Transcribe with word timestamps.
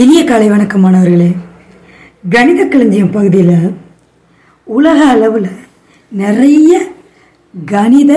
இனிய 0.00 0.24
காலை 0.24 0.48
வணக்கம் 0.48 0.80
மாணவர்களே. 0.80 1.26
கணித 2.34 2.60
களஞ்சியம் 2.64 3.10
பகுதியில் 3.10 3.74
உலக 4.64 4.98
அளவில் 5.04 5.48
நிறைய 6.12 6.70
கணித 7.66 8.12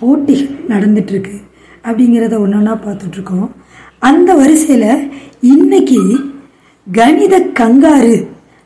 போட்டிகள் 0.00 0.52
நடந்துட்டுருக்கு 0.68 1.34
அப்படிங்கிறத 1.84 2.38
ஒன்று 2.38 2.58
ஒன்றா 2.58 2.74
பார்த்துட்ருக்கோம் 2.84 3.48
அந்த 3.98 4.34
வரிசையில் 4.34 5.10
இன்னைக்கு 5.40 6.00
கணித 6.92 7.42
கங்காரு 7.60 8.16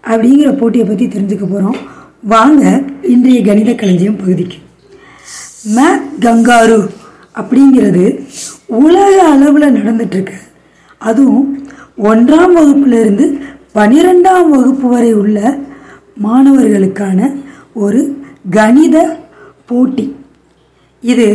அப்படிங்கிற 0.04 0.52
போட்டியை 0.58 0.86
பற்றி 0.86 1.06
தெரிஞ்சுக்க 1.06 1.46
போகிறோம் 1.46 1.80
வாங்க 2.34 2.82
இன்றைய 3.02 3.40
கணித 3.42 3.74
களஞ்சியம் 3.74 4.22
பகுதிக்கு. 4.22 4.56
மேத் 5.76 6.08
கங்காரு 6.20 6.80
அப்படிங்கிறது 7.40 8.06
உலக 8.66 9.28
அளவில் 9.30 9.76
நடந்துட்டுருக்கு. 9.80 10.38
அதுவும் 10.98 11.50
ஒன்றாம் 11.98 12.54
வகுப்பிலிருந்து 12.54 13.26
பனிரெண்டாம் 13.74 14.48
வகுப்பு 14.50 14.88
வரை 14.88 15.12
உள்ள 15.12 15.38
மாணவர்களுக்கான 16.22 17.20
ஒரு 17.72 18.00
கணித 18.50 18.96
போட்டி. 19.66 20.04
இது 21.02 21.28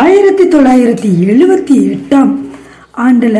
ஆயிரத்தி 0.00 0.44
தொள்ளாயிரத்தி 0.48 1.08
எழுபத்தி 1.24 1.76
எட்டாம் 1.92 2.32
ஆண்டில் 2.96 3.38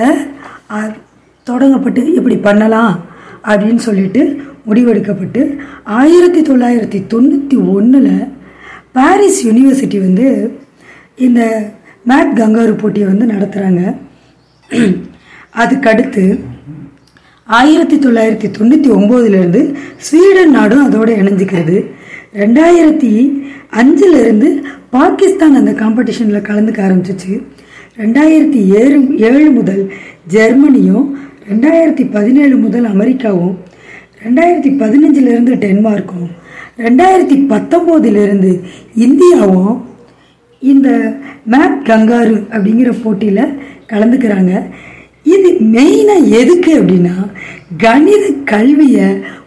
தொடங்கப்பட்டு 1.47 2.05
இப்படி 2.15 2.37
பண்ணலாம் 2.37 2.95
அப்படின்னு 3.45 3.77
சொல்லிட்டு 3.77 4.23
முடிவெடுக்கப்பட்டு 4.67 5.41
ஆயிரத்தி 5.84 6.41
தொள்ளாயிரத்தி 6.43 7.07
தொண்ணூற்றி 7.07 7.69
ஒன்றில் 7.69 8.15
பாரிஸ் 8.93 9.47
யூனிவர்சிட்டி 9.47 9.98
வந்து 10.01 10.27
இந்த 11.19 11.41
மேத் 12.05 12.39
கங்காரு 12.39 12.73
போட்டியை 12.73 13.09
வந்து 13.09 13.27
நடத்துகிறாங்க 13.27 13.83
அதுக்கடுத்து 15.55 16.25
ஆயிரத்தி 17.59 17.97
தொள்ளாயிரத்தி 17.98 18.48
தொண்ணூற்றி 18.56 18.88
ஒம்போதுலேருந்து 18.97 19.61
ஸ்வீடன் 20.06 20.55
நாடும் 20.56 20.84
அதோடு 20.84 21.12
இணைஞ்சிக்கிறது. 21.22 21.77
ரெண்டாயிரத்தி 22.42 23.11
அஞ்சுலேருந்து 23.81 24.48
பாகிஸ்தான் 24.91 25.59
அந்த 25.61 25.72
காம்படிஷனில் 25.81 26.47
கலந்துக்க 26.48 26.81
ஆரம்பிச்சிச்சு. 26.86 27.33
ரெண்டாயிரத்தி 28.03 28.61
ஏழு 28.81 28.98
ஏழு 29.28 29.50
முதல் 29.50 29.83
ஜெர்மனியும் 30.34 31.06
ரெண்டாயிரத்தி 31.50 32.05
பதினேழு 32.17 32.56
முதல் 32.56 32.86
அமெரிக்காவும் 32.94 33.55
ரெண்டாயிரத்தி 34.25 34.70
பதினஞ்சுலேருந்து 34.83 35.55
டென்மார்க்கும் 35.64 36.28
ரெண்டாயிரத்தி 36.87 37.37
பத்தொம்போதுலேருந்து 37.53 38.53
இந்தியாவும் 39.06 39.75
இந்த 40.62 40.89
மேப் 41.55 41.78
கங்காரு 41.89 42.37
அப்படிங்கிற 42.55 42.91
போட்டியில் 43.05 43.55
கலந்துக்கிறாங்க. 43.92 44.53
இது 45.27 45.48
மெயினாக 45.75 46.31
எதுக்கு 46.41 46.73
அப்படின்னா 46.78 47.15
கணித 47.77 48.25
கல்வியை 48.45 49.06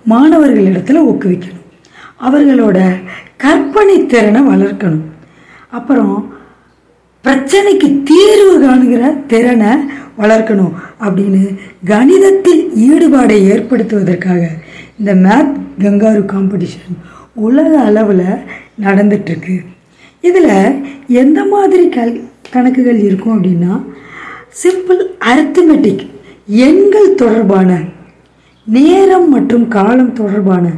மாணவர்களிடத்துல 0.09 1.03
ஊக்குவிக்கணும். 1.09 1.61
அவர்களோட 2.21 2.77
கற்பனை 3.37 4.05
திறனை 4.05 4.41
வளர்க்கணும். 4.41 5.05
அப்புறம் 5.71 6.15
பிரச்சனைக்கு 7.23 7.87
தீர்வு 8.03 8.67
காணுகிற 8.67 9.03
திறனை 9.27 9.71
வளர்க்கணும் 10.17 10.73
அப்படின்னு 10.99 11.41
கணிதத்தில் 11.85 12.61
ஈடுபாடை 12.89 13.37
ஏற்படுத்துவதற்காக 13.53 14.43
இந்த 14.99 15.13
மேத் 15.15 15.53
கங்காரு 15.79 16.21
காம்படிஷன் 16.33 16.95
உலக 17.33 17.79
அளவில் 17.79 18.27
நடந்துட்டுருக்கு 18.81 19.55
இதில் 20.21 20.53
எந்த 21.07 21.45
மாதிரி 21.45 21.89
கல் 21.89 22.13
கணக்குகள் 22.51 22.99
இருக்கும் 22.99 23.35
அப்படின்னா 23.35 23.73
சிம்பிள் 24.63 25.01
அரித்மெட்டிக் 25.19 26.03
எண்கள் 26.45 27.15
தொடர்பான 27.15 27.79
நேரம் 28.65 29.29
மற்றும் 29.29 29.67
காலம் 29.67 30.13
தொடர்பான. 30.13 30.71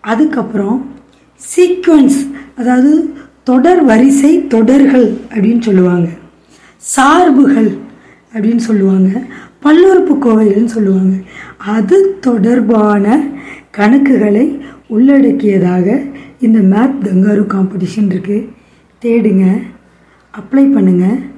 அதுக்கப்புறம் 0.00 0.92
சீக்வன்ஸ் 1.40 2.18
அதாவது 2.56 3.12
தொடர் 3.44 3.84
வரிசை 3.84 4.46
தொடர்கள் 4.46 5.18
அப்படின்னு 5.30 5.60
சொல்லுவாங்க. 5.60 6.08
சார்புகள் 6.76 7.70
அப்படின்னு 8.32 8.56
சொல்லுவாங்க. 8.56 9.22
பல்லுறுப்பு 9.62 10.14
கோவைகள்னு 10.24 10.72
சொல்லுவாங்க. 10.76 11.14
அது 11.56 12.16
தொடர்பான 12.20 13.22
கணக்குகளை 13.76 14.60
உள்ளடக்கியதாக 14.88 16.02
இந்த 16.40 16.58
மேப் 16.58 16.98
கங்காரு 17.04 17.44
காம்படிஷன் 17.54 18.10
இருக்குது 18.14 18.48
தேடுங்க 19.02 19.46
அப்ளை 20.40 20.64
பண்ணுங்கள் 20.76 21.32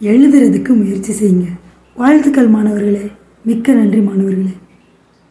எழுதுறதுக்கு 0.00 0.68
முயற்சி 0.68 1.12
செய்யுங்க. 1.12 1.44
வாழ்த்துக்கள் 1.96 2.46
மாணவர்களே. 2.46 3.00
மிக்க 3.44 3.72
நன்றி 3.72 4.00
மாணவர்களே. 4.00 4.52